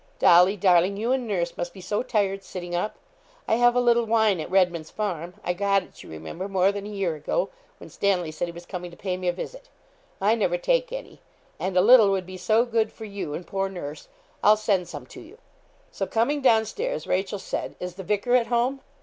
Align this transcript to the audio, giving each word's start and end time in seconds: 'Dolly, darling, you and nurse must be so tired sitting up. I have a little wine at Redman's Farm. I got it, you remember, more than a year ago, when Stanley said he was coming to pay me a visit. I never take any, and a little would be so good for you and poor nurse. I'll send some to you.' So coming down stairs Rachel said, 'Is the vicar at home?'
'Dolly, 0.17 0.57
darling, 0.57 0.97
you 0.97 1.11
and 1.11 1.27
nurse 1.27 1.55
must 1.55 1.75
be 1.75 1.79
so 1.79 2.01
tired 2.01 2.43
sitting 2.43 2.73
up. 2.73 2.95
I 3.47 3.53
have 3.57 3.75
a 3.75 3.79
little 3.79 4.05
wine 4.05 4.39
at 4.39 4.49
Redman's 4.49 4.89
Farm. 4.89 5.35
I 5.43 5.53
got 5.53 5.83
it, 5.83 6.01
you 6.01 6.09
remember, 6.09 6.47
more 6.49 6.71
than 6.71 6.87
a 6.87 6.89
year 6.89 7.13
ago, 7.13 7.49
when 7.77 7.91
Stanley 7.91 8.31
said 8.31 8.47
he 8.47 8.51
was 8.51 8.65
coming 8.65 8.89
to 8.89 8.97
pay 8.97 9.15
me 9.15 9.27
a 9.27 9.31
visit. 9.31 9.69
I 10.19 10.33
never 10.33 10.57
take 10.57 10.91
any, 10.91 11.21
and 11.59 11.77
a 11.77 11.81
little 11.81 12.09
would 12.09 12.25
be 12.25 12.35
so 12.37 12.65
good 12.65 12.91
for 12.91 13.05
you 13.05 13.35
and 13.35 13.45
poor 13.45 13.69
nurse. 13.69 14.07
I'll 14.43 14.57
send 14.57 14.87
some 14.89 15.05
to 15.05 15.21
you.' 15.21 15.37
So 15.91 16.07
coming 16.07 16.41
down 16.41 16.65
stairs 16.65 17.05
Rachel 17.05 17.37
said, 17.37 17.75
'Is 17.79 17.93
the 17.93 18.03
vicar 18.03 18.33
at 18.35 18.47
home?' 18.47 18.79